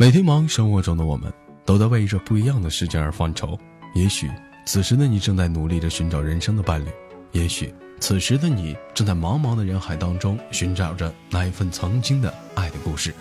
[0.00, 1.30] 每天忙生活中的我们，
[1.66, 3.58] 都在为着不一样的事情而犯愁。
[3.94, 4.30] 也许
[4.64, 6.88] 此时的你正在努力着寻找人生的伴侣，
[7.32, 7.70] 也许
[8.00, 13.14] 此时的你正在茫茫的人海当中寻找着那一份曾经的爱的故事。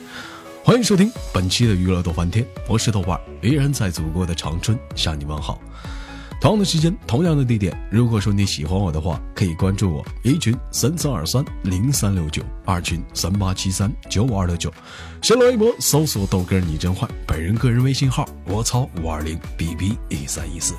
[0.63, 5.59] 欢迎收听本期的娱乐逗翻天，我是豆瓣，依然在祖国的长春向你问好。
[6.41, 7.77] 同样的时间，同样的地点。
[7.91, 14.71] 如果说你喜欢我的话，可以关注我一群三三二三零三六九，二群三八七三九五二六九。
[15.21, 20.75] 新浪微博搜索豆哥你真坏，本人个人微信号我操五二零 bb 一三一四。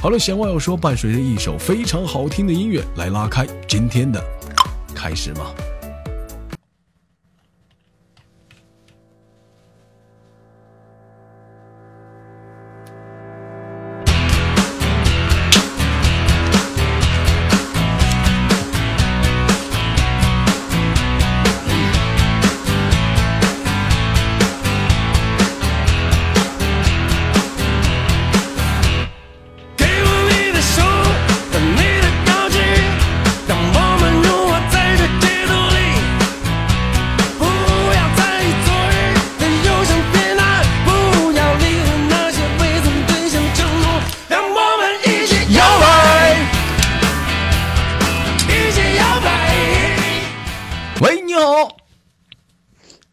[0.00, 4.24] 好了，闲话要说，伴随着一首非常好听的音乐来拉开今天的
[4.94, 5.52] 开始吧。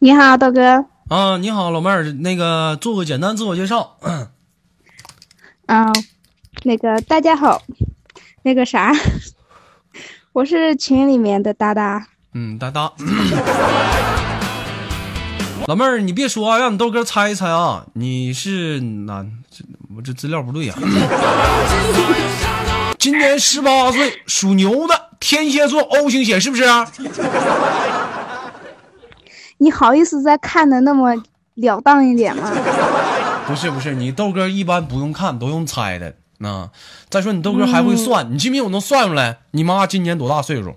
[0.02, 0.84] 你好，豆哥。
[1.10, 3.98] 啊，你好，老妹儿，那个做个简单自我介绍。
[5.66, 5.94] 嗯，
[6.64, 7.62] 那个大家好，
[8.42, 8.92] 那个啥，
[10.34, 12.04] 我是群里面的哒哒。
[12.34, 12.92] 嗯，哒哒。
[15.68, 19.24] 老妹儿，你别说啊，让你豆哥猜一猜啊，你是哪？
[19.52, 19.64] 这
[19.96, 20.74] 我这资料不对呀、
[22.98, 26.64] 今年十八岁，属牛的，天蝎座，O 型血，是不是？
[29.62, 31.14] 你好意思再看的那么
[31.54, 32.50] 了当一点吗？
[33.46, 36.16] 不是不是，你豆哥一般不用看，都用猜的。
[36.38, 36.68] 那
[37.08, 39.38] 再说你豆哥还会算，你信不信我能算出来？
[39.52, 40.74] 你妈今年多大岁数？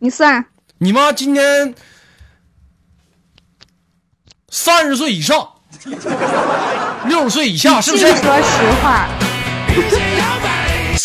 [0.00, 0.46] 你算，
[0.78, 1.72] 你妈今年
[4.48, 5.48] 三十岁以上，
[7.04, 8.06] 六十岁以下，是不是？
[8.06, 9.06] 净说实话，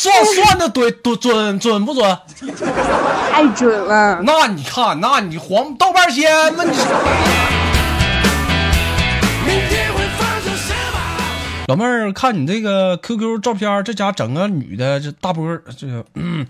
[0.04, 2.18] 算算的对准准准不准？
[3.32, 4.20] 太准了。
[4.24, 6.66] 那你看，那你黄豆瓣仙那？
[6.66, 6.72] 你
[9.46, 10.04] 明天会？
[11.68, 16.46] 老妹儿，看你这个 QQ 照片，这家整个女的，这大波，这个嗯，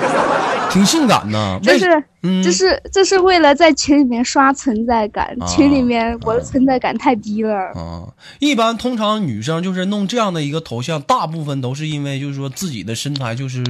[0.72, 1.60] 挺性感呐。
[1.64, 5.36] 为这是，嗯这是，这是为了在群里面刷存在感。
[5.38, 7.54] 啊群里面我的存在感太低了。
[7.74, 8.08] 啊，
[8.40, 13.62] 一般通常女生就是弄这样的一个头像，大部分都是因为就是说自己的身材就是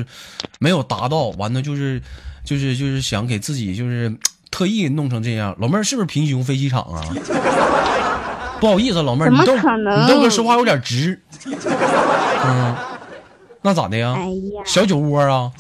[0.61, 2.01] 没有达到，完了就是
[2.45, 4.15] 就是就是想给自己就是
[4.51, 5.57] 特意弄成这样。
[5.59, 7.03] 老妹儿是不是平胸飞机场啊？
[8.65, 11.21] 不好意思，老妹儿，你豆你豆哥说话有点直。
[11.45, 12.75] 嗯，
[13.61, 14.15] 那咋的呀？
[14.17, 14.25] 哎
[14.57, 15.53] 呀，小酒窝啊？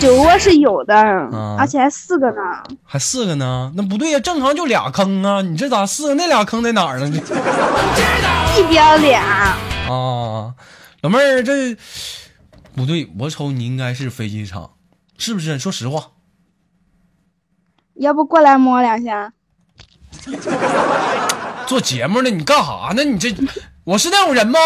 [0.00, 2.40] 酒窝是有的，啊而且还四个呢。
[2.84, 3.70] 还四个呢？
[3.76, 5.42] 那不对呀，正常就俩坑啊！
[5.42, 6.14] 你这咋四个？
[6.14, 7.06] 那俩坑在哪儿呢？
[8.56, 9.22] 一边俩，
[9.90, 10.54] 啊，
[11.02, 11.76] 老妹儿，这
[12.74, 14.70] 不对，我瞅你应该是飞机场，
[15.18, 15.58] 是不是？
[15.58, 16.12] 说实话，
[17.96, 19.34] 要不过来摸两下？
[21.66, 23.02] 做节目呢你干啥呢？
[23.04, 23.34] 你这，
[23.84, 24.58] 我是那种人吗？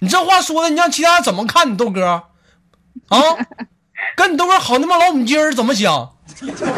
[0.00, 2.22] 你这话说的，你让其他人怎么看你豆哥？
[3.08, 3.20] 啊，
[4.16, 6.10] 跟你豆哥好他妈老母鸡儿怎么想？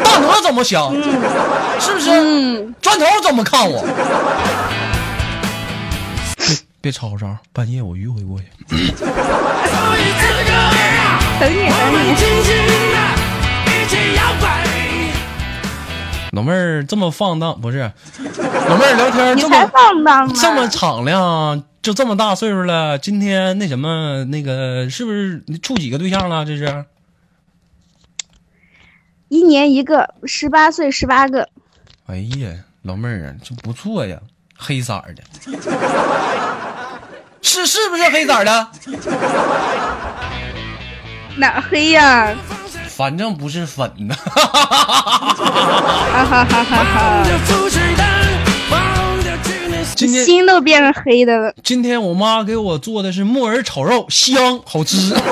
[0.03, 0.93] 大鹅怎么想？
[1.79, 2.09] 是不是？
[2.11, 3.83] 嗯，砖头怎么看我？
[6.37, 8.45] 别别吵吵，半夜我迂回过去。
[16.31, 17.79] 老妹儿这么放荡，不是？
[17.79, 20.33] 老妹儿聊天这么放荡！
[20.33, 26.45] 这么敞亮，就这么大岁数了，今天那什么那个是不是你处几个对象了？
[26.45, 26.85] 这是
[29.27, 31.49] 一年一个，十八岁十八个，
[32.05, 32.49] 哎呀，
[32.83, 34.19] 老妹儿啊，这不错呀，
[34.55, 35.23] 黑色儿的，
[37.41, 38.67] 是是不是黑色儿的？
[41.37, 42.35] 哪黑呀？
[42.99, 44.13] 反正不是粉的。
[44.13, 44.25] 哈
[46.25, 47.23] 哈哈哈哈！
[47.23, 48.27] 着富士蛋，
[48.69, 51.55] 忘掉去年今天心都变成黑的了。
[51.63, 55.15] 今天我妈给我做的是木耳炒肉，香好吃。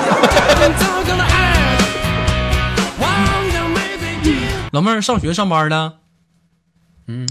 [4.72, 5.92] 老妹儿上学上班呢？
[7.06, 7.28] 嗯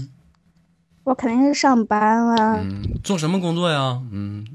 [1.02, 4.00] 我肯定是上班了，嗯，做什么工作呀？
[4.12, 4.46] 嗯，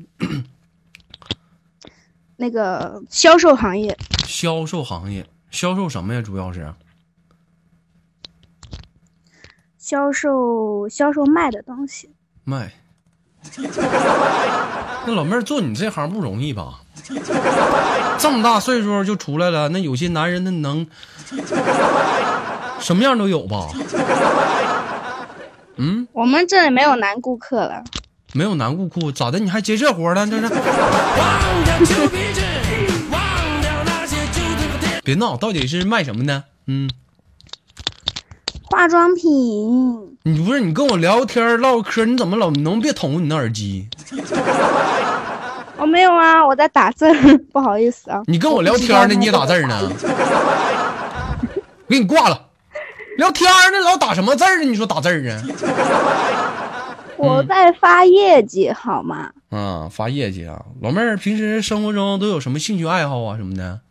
[2.38, 6.22] 那个销售行业，销售行业，销售什么呀？
[6.22, 6.74] 主要是
[9.78, 12.10] 销售销售卖的东西。
[12.44, 12.74] 卖。
[15.06, 16.80] 那老妹儿做你这行不容易吧？
[18.18, 20.88] 这么大岁数就出来了，那有些男人那能
[22.80, 23.68] 什么样都有吧？
[25.76, 27.84] 嗯，我们这里没有男顾客了，
[28.34, 29.38] 没有男顾客咋的？
[29.38, 30.26] 你还接这活呢？
[30.28, 30.50] 这是？
[35.04, 36.46] 别闹，到底是卖什么呢？
[36.68, 36.90] 嗯，
[38.64, 40.18] 化妆品。
[40.24, 43.90] 你不是你跟我聊天唠嗑，你怎么老能别捅你那耳机？
[45.76, 47.06] 我、没有啊，我在打字，
[47.52, 48.22] 不好意思啊。
[48.28, 49.92] 你跟我聊天呢，你也打字呢？
[51.86, 52.48] 我给你挂了。
[53.18, 54.70] 聊天呢，老打什么字儿呢？
[54.70, 55.44] 你说打字儿啊？
[57.18, 59.32] 我在发业绩，好吗？
[59.50, 60.64] 啊，发业绩啊！
[60.82, 63.82] 老妹儿平时生活中都有什么兴趣爱好啊什么的？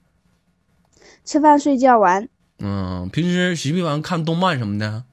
[1.25, 2.29] 吃饭、睡觉、玩，
[2.59, 5.05] 嗯，平时喜不喜欢看动漫什么的？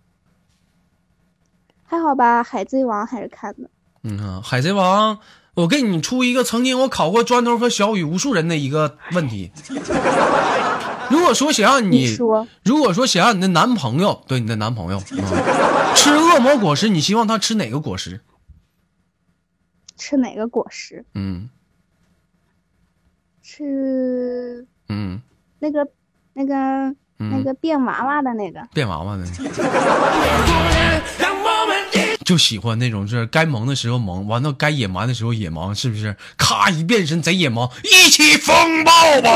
[1.83, 2.43] 还好吧？
[2.43, 3.69] 海贼王还是看的。
[4.03, 5.19] 嗯啊，海贼王，
[5.55, 9.51] 我给你出一个曾经我考过砖头和小雨无数人的一个问题。
[11.09, 15.23] 如果说想让你说，如果说想让你的男朋友，对你的男朋友、嗯、
[15.95, 18.21] 吃恶魔果实，你希望他吃哪个果实？
[19.97, 21.03] 吃哪个果实？
[21.15, 21.49] 嗯
[23.41, 25.19] 吃嗯，
[25.57, 25.87] 那个
[26.39, 26.55] 那个、
[27.17, 28.61] 那个变娃娃的那个。
[28.73, 29.25] 变娃娃的，
[32.23, 36.15] 就喜欢那种就是该萌的时候萌，完到该野蛮的时候野蛮，是不是？
[36.37, 38.91] 咔一变身贼野蛮，一起风暴
[39.21, 39.29] 吧！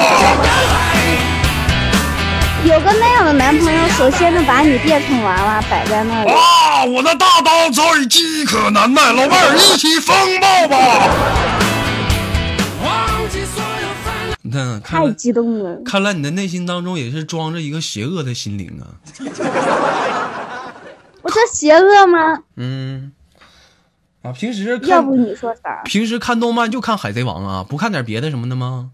[2.64, 11.53] 有个那样的男朋友，首先呢，把你变成娃娃摆在那里，啊，我的大刀早已饥渴难耐，老妹儿一起风暴吧！
[14.80, 15.82] 太来激动了。
[15.84, 18.96] 看来你的内心当中也是装着一个邪恶的心灵啊。
[21.24, 22.44] 我这邪恶吗？
[22.58, 23.12] 嗯，
[24.22, 25.82] 啊，平时看要不你说啥？
[25.84, 28.92] 平时看动漫就看海贼王啊，不看点别的什么的吗？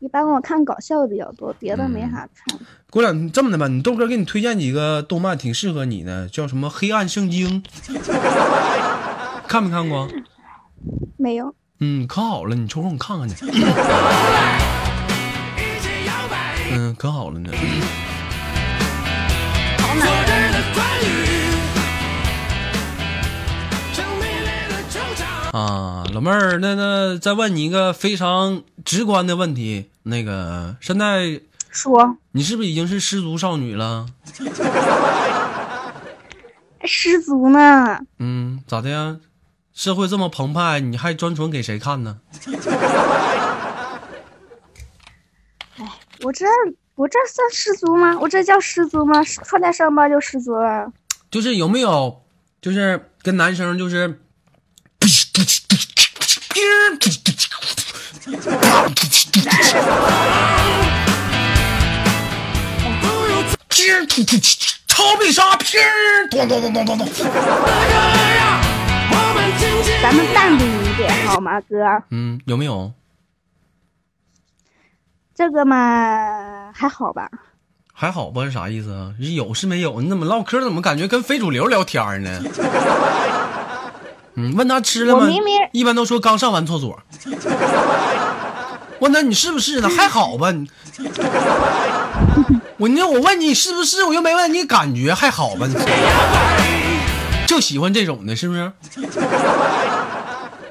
[0.00, 2.58] 一般我看搞笑的比较多，别的没啥看。
[2.90, 7.62] 过两这么的吧，你豆哥给你推荐几个动漫挺适合你的，叫什么《黑暗圣经》，
[9.48, 10.08] 看没看过？
[11.16, 13.34] 没有，嗯，可好了，你抽空你看看去。
[16.72, 17.50] 嗯，可好了呢。
[25.52, 31.40] 啊，老妹儿，那那再问你一个非常直观的问题，那个现在
[31.70, 34.06] 说你是不是已经是失足少女了？
[36.84, 37.98] 失足呢？
[38.18, 39.16] 嗯，咋的呀？
[39.76, 42.16] 社会这么澎湃，你还专纯给谁看呢？
[45.76, 45.84] 哎
[46.22, 46.46] 我这
[46.94, 48.16] 我这算失足吗？
[48.18, 49.22] 我这叫失足吗？
[49.44, 50.90] 穿在上班就失足了。
[51.30, 52.22] 就是有没有，
[52.62, 54.18] 就是跟男生就是，
[64.88, 65.76] 超必杀，砰，
[66.30, 67.06] 咚咚咚咚咚咚。
[70.06, 71.74] 咱们淡定一点好吗，哥？
[72.10, 72.92] 嗯，有没有？
[75.34, 77.28] 这个嘛还好吧？
[77.92, 78.44] 还好吧？
[78.44, 79.12] 是啥意思啊？
[79.20, 80.00] 是有是没有？
[80.00, 80.62] 你怎么唠嗑？
[80.62, 82.40] 怎么感觉跟非主流聊天呢？
[84.38, 85.22] 嗯，问他吃了吗？
[85.22, 87.02] 我明明一般都说刚上完厕所。
[89.00, 89.88] 问他你是不是呢？
[89.88, 90.54] 还好吧？
[92.78, 94.04] 我你我问你是不是？
[94.04, 95.66] 我又没问你感觉，还好吧？
[97.48, 98.70] 就喜欢这种的，是不是？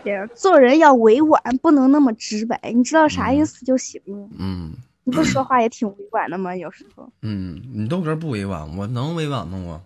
[0.05, 2.59] 对做人要委婉，不能那么直白。
[2.73, 4.29] 你知道啥意思就行了。
[4.39, 4.73] 嗯
[5.07, 6.55] 你不说话也挺委婉的吗？
[6.55, 7.11] 有时候。
[7.21, 9.57] 嗯，你豆哥不委婉，我能委婉吗？
[9.57, 9.83] 我，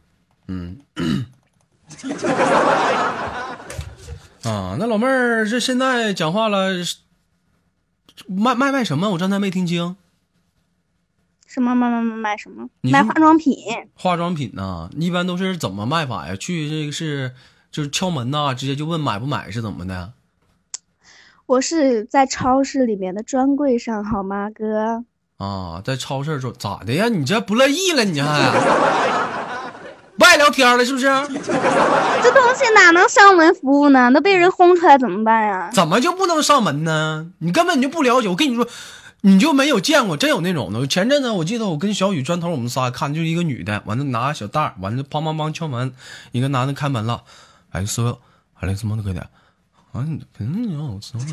[0.48, 0.78] 嗯。
[4.44, 6.70] 啊，那老妹儿这现在讲话了，
[8.28, 9.10] 卖卖卖什么？
[9.10, 9.98] 我刚才没听清。
[11.46, 12.70] 什么卖卖卖卖什么？
[12.84, 13.58] 卖化妆品。
[13.96, 16.36] 化妆品啊、一般都是怎么卖法呀？
[16.38, 17.34] 去这个是
[17.72, 20.14] 就是敲门呐、直接就问买不买是怎么的？
[21.46, 25.04] 我是在超市里面的专柜上，好吗，哥？
[25.38, 27.08] 啊，在超市中咋的呀？
[27.10, 28.04] 你这不乐意了？
[28.04, 28.52] 你还
[30.18, 31.06] 不爱聊天了是不是？
[31.08, 34.10] 这东西哪能上门服务呢？
[34.10, 35.72] 那被人轰出来怎么办呀？
[35.74, 37.32] 怎么就不能上门呢？
[37.40, 38.28] 你根本就不了解。
[38.28, 38.68] 我跟你说，
[39.22, 40.86] 你就没有见过，真有那种的。
[40.86, 45.94] 前阵子我记得我跟小雨砖头我们仨看，就是一个女的，完了拿小袋儿，完了梆梆梆敲门，
[46.34, 47.24] 一个男的开门了，
[47.72, 48.20] 哎，说，
[48.60, 49.22] 哎，什么都给的，
[49.92, 51.28] 啊，你嗯，我知道了，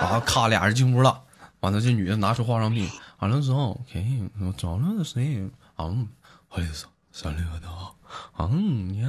[0.00, 1.20] 然 后咔俩人进屋了，
[1.60, 5.48] 完了这女的拿出化妆品，完了之后，OK，我找了谁？
[5.78, 6.08] 嗯，
[6.48, 7.68] 好意思，三六的。
[8.36, 9.02] 啊，嗯，你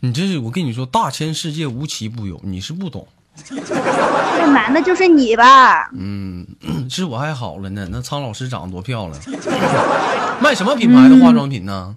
[0.00, 3.06] 你这是我跟你说，大千世界无奇不有，你是不懂。
[3.50, 5.90] 那男的就是你吧？
[5.94, 6.46] 嗯，
[6.90, 7.86] 是我还好了呢。
[7.90, 9.20] 那苍老师长得多漂亮，
[10.42, 11.96] 卖什么品牌的化妆品呢？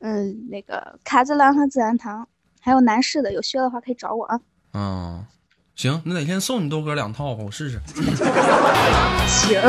[0.00, 2.26] 嗯，那个卡姿兰和自然堂，
[2.60, 4.40] 还有男士的，有需要的话可以找我啊。
[4.72, 5.26] 嗯，
[5.74, 7.80] 行，那哪天送你豆哥两套吧，我试试。
[9.26, 9.60] 行，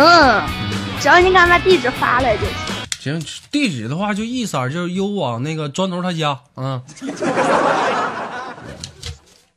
[1.01, 2.69] 只要你敢把地址发来就行。
[3.00, 6.38] 行，地址的话就一色儿就是邮往那个砖头他家。
[6.56, 6.82] 嗯，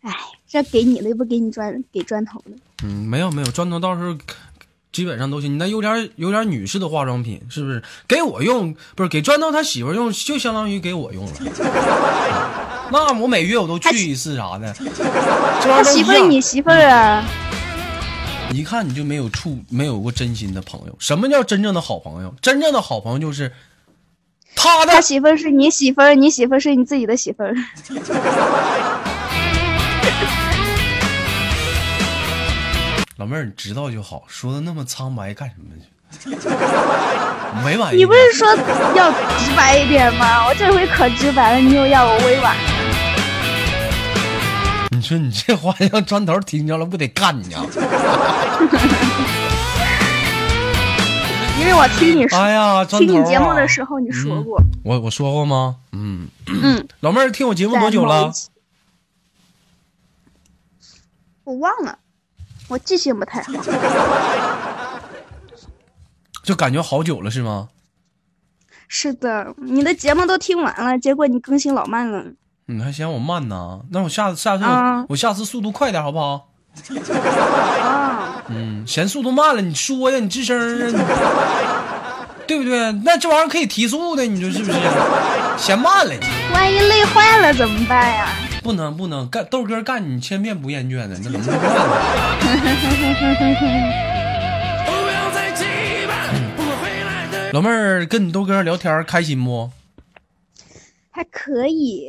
[0.02, 0.14] 哎，
[0.48, 2.52] 这给你的又不给你砖给砖头的。
[2.84, 4.16] 嗯，没有没有，砖头到时候
[4.92, 5.52] 基本上都行。
[5.52, 7.82] 你那有点有点女士的化妆品，是不是？
[8.06, 11.32] 给我用不是给砖头他媳妇用，就相当于给我用了。
[12.92, 14.72] 那我每月我都去一次啥的，
[15.62, 17.24] 他媳妇你媳妇儿啊？
[18.52, 20.94] 一看你就没有处没有过真心的朋友。
[20.98, 22.34] 什么叫真正的好朋友？
[22.40, 23.52] 真正的好朋友就是
[24.54, 27.54] 他的他媳妇儿是你媳妇儿，你媳妇儿是你自己的媳妇儿。
[33.16, 35.86] 老妹儿，你知道就好，说的那么苍白干什么去？
[37.96, 38.48] 你不是说
[38.94, 40.46] 要直白一点吗？
[40.46, 42.56] 我这回可直白了，你又要我委婉。
[45.02, 47.66] 你说你这话让砖头听着了，不得干你啊？
[51.58, 53.16] 因为我听你说，哎呀，砖头、啊！
[53.16, 55.74] 听你节目的时候你说过，我我说过吗？
[55.90, 58.32] 嗯，嗯，老妹儿听我节目多久了？
[61.42, 61.98] 我忘了，
[62.68, 63.52] 我记性不太好。
[66.44, 67.70] 就感觉好久了是吗？
[68.86, 72.24] 是的，你的节目都听完了，结果你更新老慢了。
[72.72, 73.80] 你还嫌我慢呢？
[73.90, 76.48] 那我下次下次我、啊我下次速度快点好不好？
[77.82, 82.92] 啊，嗯，嫌速度慢了，你说呀，你吱声啊，对不对？
[83.04, 84.78] 那这玩意儿可以提速的，你说是不是？
[85.58, 86.14] 嫌慢了，
[86.54, 88.26] 万一累坏了怎么办呀？
[88.62, 91.58] 不能不能干豆哥干你千遍不厌倦的，那怎么办？
[94.86, 95.64] 不要再期
[96.06, 97.52] 盼不回来的。
[97.52, 99.70] 老妹儿跟你豆哥聊天开心不？
[101.10, 102.08] 还可以，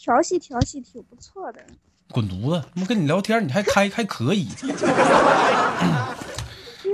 [0.00, 1.60] 调戏调戏挺不错的。
[2.12, 2.64] 滚犊子！
[2.72, 4.48] 他妈跟你聊天，你还开还可以。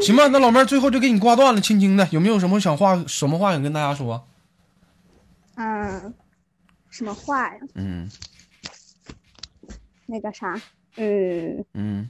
[0.00, 4.26] 行吧，那老妹儿最后就给你挂断了，轻轻的，有没有什么想话什么话想跟大家说？
[5.56, 6.14] 嗯，
[6.90, 7.60] 什么话呀？
[7.74, 8.10] 嗯
[10.06, 10.60] 那个啥，
[10.96, 12.08] 嗯，嗯，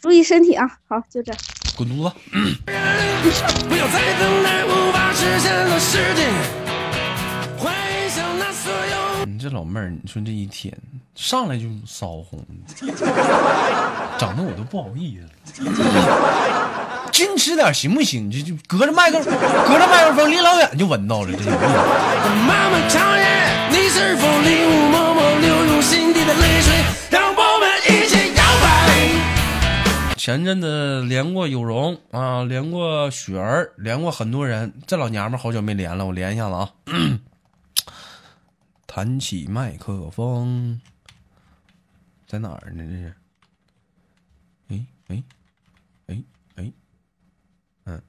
[0.00, 0.78] 注意身体啊。
[0.88, 1.32] 好，就这。
[1.76, 2.16] 滚犊子！
[2.64, 6.61] 不要再等待无法实现的事情。
[9.42, 10.72] 这老妹儿，你说这一天
[11.16, 12.38] 上来就骚红，
[14.16, 15.70] 整的我都不好意思了。
[17.10, 18.30] 矜持点行不行？
[18.30, 21.50] 就就隔着麦克，隔着麦克风离老远就闻到了，这有意思。
[22.46, 23.26] 漫漫长夜，
[23.70, 26.72] 你是否领悟默默流入心底的泪水？
[27.10, 28.72] 让我们一起摇摆。
[30.16, 34.72] 前阵子连过有容啊，连过雪儿，连过很多人。
[34.86, 36.70] 这老娘们好久没连了，我连一下子啊。
[38.94, 40.78] 弹起麦克风，
[42.26, 42.84] 在哪儿呢？
[42.84, 43.14] 这是？
[44.68, 45.22] 哎哎
[46.08, 46.22] 哎
[46.56, 46.70] 哎，
[47.84, 48.02] 嗯，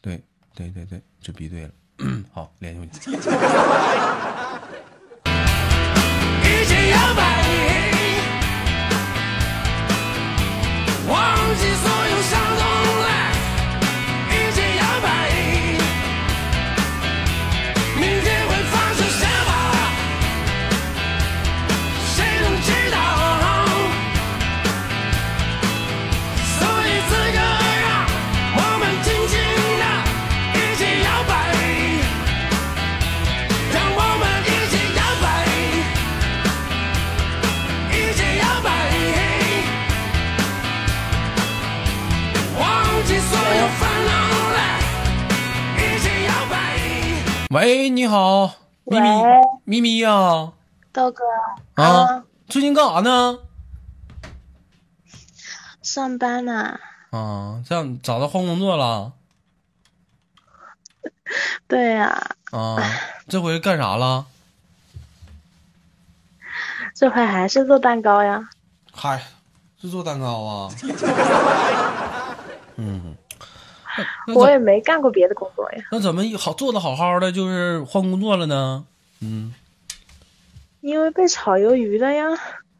[0.00, 1.70] 对对对对，这比对了。
[2.32, 3.10] 好，连回去。
[3.10, 3.14] 一
[6.64, 7.20] 起摇摆，
[11.06, 11.93] 忘记所
[47.54, 49.22] 喂，你好，咪咪
[49.62, 50.52] 咪咪呀、
[50.92, 51.22] 豆哥
[51.80, 53.38] 啊，最近干啥呢？
[55.80, 56.80] 上班呢？
[57.10, 59.12] 啊，这样找到换工作了
[61.68, 62.76] 对呀、啊？
[63.28, 64.26] 这回干啥了？
[66.92, 68.48] 这回还是做蛋糕呀。
[68.92, 69.22] 嗨，
[69.80, 70.70] 是做蛋糕啊？
[72.74, 73.16] 嗯，
[74.34, 75.82] 我也没干过别的工作呀。
[75.92, 78.84] 那怎么好做的好好的，就是换工作了呢？
[79.20, 79.54] 嗯
[80.80, 82.26] 因为被炒鱿鱼了呀。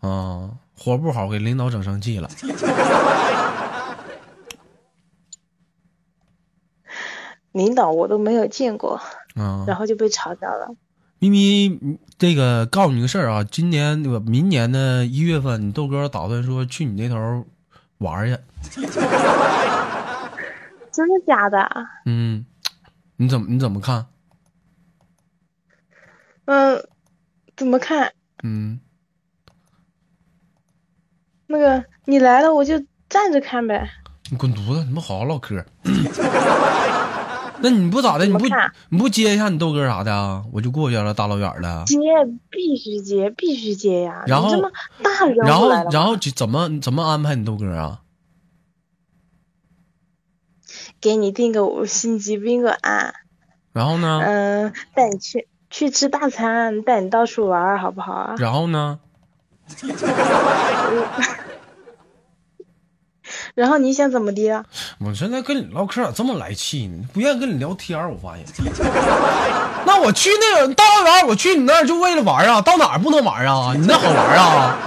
[0.00, 2.28] 啊，活不好，给领导整生气了。
[7.52, 9.00] 领导我都没有见过，
[9.36, 10.74] 啊，然后就被炒掉了。
[11.20, 17.46] 咪咪，嗯这个告诉你个事儿啊，今年那个明年的一月份，你豆哥打算说去你那头
[17.98, 18.36] 玩去。
[20.94, 21.68] 真的假的？
[22.06, 22.46] 嗯，
[23.16, 24.06] 你怎么你怎么看？
[26.44, 26.80] 嗯，
[27.56, 28.12] 怎么看？
[28.44, 28.78] 嗯，
[31.48, 33.90] 那个你来了我就站着看呗。
[34.30, 34.84] 你滚犊子！
[34.84, 35.64] 你们好好唠嗑。
[37.60, 38.26] 那你不咋的？
[38.26, 38.46] 你不
[38.90, 40.44] 你不接一下你豆哥啥的啊？
[40.52, 41.84] 我就过去了，大老远的。
[41.86, 41.96] 接
[42.50, 44.22] 必须接，必须接呀！
[44.26, 44.50] 然后
[45.02, 48.00] 大人然后然后怎么怎么安排你豆哥啊？
[51.04, 52.78] 给你订个五星级宾馆，
[53.74, 54.22] 然后呢？
[54.24, 58.34] 嗯，带你去去吃大餐，带你到处玩，好不好啊？
[58.38, 58.98] 然后呢？
[63.54, 64.64] 然后你想怎么的啊？
[64.98, 67.06] 我现在跟你唠嗑咋这么来气呢？
[67.12, 68.46] 不愿意跟你聊天，我发现。
[69.84, 72.62] 那我去那个大老远，我去你那儿就为了玩啊？
[72.62, 73.74] 到哪儿不能玩啊？
[73.76, 74.78] 你那好玩啊？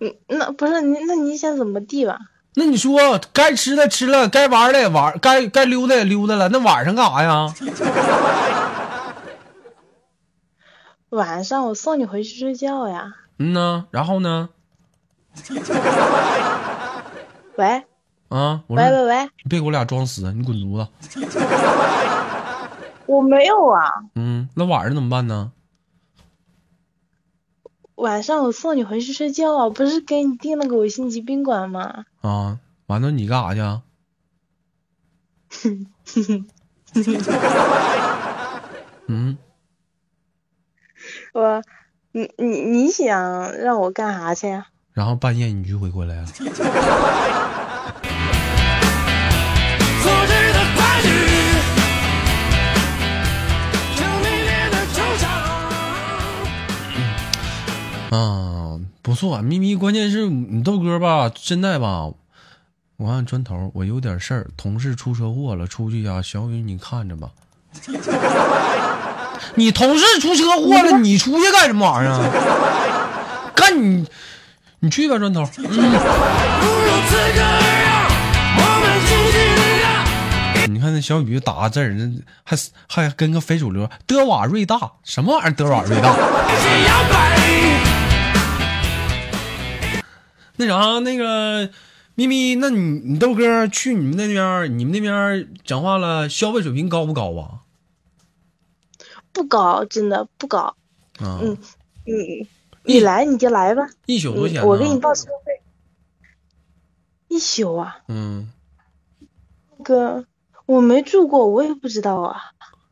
[0.00, 2.18] 嗯，那不是你，那你想怎么地吧？
[2.54, 7.54] 那你说该吃的吃了，该玩的也玩，该该溜达也溜达了，那晚上干啥呀？
[11.10, 13.14] 晚上我送你回去睡觉呀。
[13.38, 14.48] 嗯呢，然后呢？
[17.56, 17.84] 喂
[18.28, 20.88] 啊，我喂喂喂，你别给我俩装死，你滚犊子！
[23.06, 23.84] 我没有啊。
[24.16, 25.52] 嗯，那晚上怎么办呢？
[27.98, 32.04] 晚上我送你回去睡觉啊，不是给你订了个五星级宾馆吗？
[32.20, 33.82] 啊，完了你干啥去啊？
[39.08, 39.36] 嗯，
[41.32, 41.62] 我，
[42.12, 44.68] 你你你想让我干啥去呀？
[44.92, 46.28] 然后半夜你就会过来了。
[58.10, 62.08] 啊，不错，咪咪，关键是你豆哥吧，现在吧，
[62.96, 67.28] 我按砖头，我有点事儿，同事出车祸了，出去呀、小雨你看着吧。
[69.56, 73.52] 你同事出车祸了，你出去干什么玩意儿啊？
[73.54, 74.06] 干你，
[74.80, 75.44] 你去吧，砖头。
[75.44, 78.08] 不如此刻而让
[78.56, 79.36] 我们尽情
[80.64, 82.10] 地你看那小雨打个字儿，那
[82.44, 82.56] 还
[82.88, 85.52] 还跟个非主流，德瓦瑞大什么玩意儿？
[85.52, 86.16] 德瓦瑞大。
[90.58, 91.70] 那啥，那个
[92.14, 97.60] 咪咪，那你你豆哥去你们那边，你们那边讲话了，消费水平高不高啊？
[99.32, 100.74] 不高，真的不高。
[101.20, 101.56] 啊，嗯
[102.04, 102.48] 你
[102.84, 105.60] 你来你就来吧，一宿多少钱我给你报车费。
[107.28, 108.50] 一宿啊，嗯，
[109.84, 110.24] 哥，
[110.66, 112.36] 我没住过，我也不知道啊。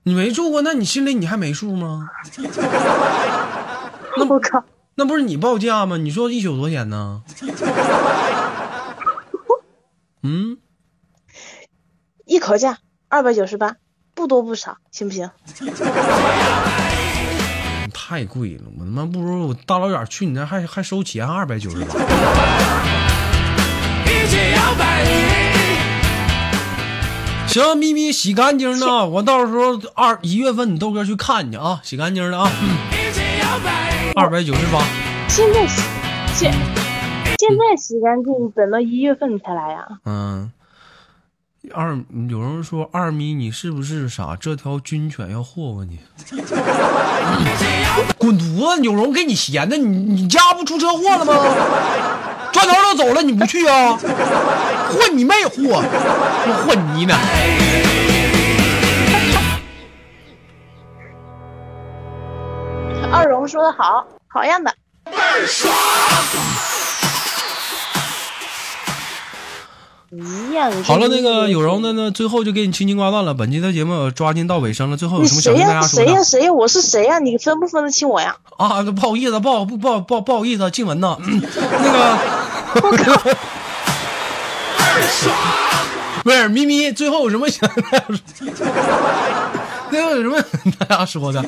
[0.02, 2.10] 你没住过，那你心里你还没数吗？
[4.18, 4.62] 那我靠，
[4.94, 5.96] 那不是你报价吗？
[5.96, 7.22] 你说一宿多少钱呢？
[10.26, 10.58] 嗯，
[12.24, 13.76] 一口价二百九十八，
[14.12, 15.30] 不多不少，行不行？
[17.94, 21.94] 太贵了，我他妈不如我大老远去你那还还收钱二百九十八。
[24.04, 25.04] 一起摇摆，
[27.46, 32.50] 行，咪咪洗干净的，我到时候二一月份你豆哥去看你啊，洗干净了啊，
[32.90, 34.12] 一起摇摆。
[34.16, 34.82] 二百九十八。
[35.28, 35.64] 现在
[36.34, 36.50] 洗
[37.48, 40.50] 现现在洗干净，等到一月份才来呀、嗯，
[41.72, 41.96] 二
[42.28, 44.34] 有人说二咪你是不是傻？
[44.34, 46.00] 这条军犬要霍霍你，
[48.18, 48.82] 滚犊子！
[48.82, 51.34] 有容给你闲的，你你家不出车祸了吗？
[52.52, 53.96] 砖头都走了，你不去啊？
[53.96, 55.54] 混你妹货！
[55.62, 57.14] 我混你呢！
[63.12, 64.74] 二荣说的好，好样的。
[70.10, 70.70] 一样。
[70.84, 73.34] 好了，那个有容的呢，最后就给你轻轻挂断了。
[73.34, 75.80] 本期的节目抓紧到尾声了，最后有什么想跟大谁呀？
[75.80, 76.22] 家说的谁呀？
[76.24, 76.52] 谁呀？
[76.52, 77.18] 我是谁呀？
[77.18, 78.36] 你分不分得清我呀？
[78.58, 78.82] 啊？
[78.82, 81.42] 不好意思，不好不不不不好意思，静文呐，嗯
[82.82, 83.36] 那个。
[86.24, 88.16] 不是咪咪，最后有什么想跟大家说？
[89.90, 91.44] 最后有什么跟大家说的？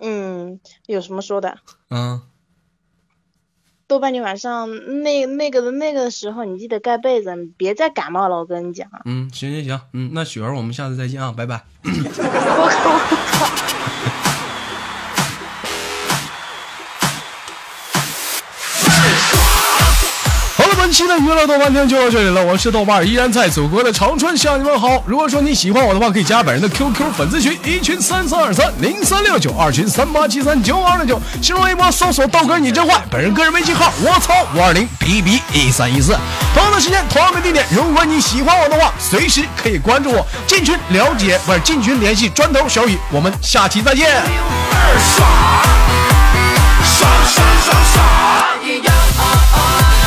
[0.00, 1.58] 嗯，有什么说的？
[1.90, 2.22] 嗯，
[3.88, 4.68] 豆瓣，你晚上
[5.02, 8.86] 那那个的那个时候，你记得盖被子，你别再感冒了，我跟你讲。
[9.06, 11.64] 嗯，行行行，嗯，那雪儿，我们下次再见啊，拜拜。
[11.82, 13.27] 我靠！
[20.78, 25.02] 本期的娱乐豆瓣天就到这里了，我是豆瓣，依然在祖国的长春向你们好。
[25.06, 36.16] 如果说你喜欢我的话，可以加本人的 QQ 粉丝群，一群三三二三零三六九，二群三八七三九二六九，新浪微博搜索豆哥你真坏，本人个人微信号我操五二零 B B 一三一四。
[36.54, 44.08] 同样的时间，同样的地点，如果你喜欢我的话，随时可以关注我，进群了解，不是进群联系砖头小雨，我们下期再见。
[46.86, 48.04] 爽爽爽爽！
[48.62, 49.97] 咿呀啊啊，咿哟哦哦。